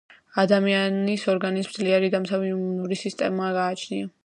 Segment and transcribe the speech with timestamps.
[0.43, 4.13] ადამიანის ორგანიზმს ძლიერი დამცავი იმუნური სისტემა გააჩნია.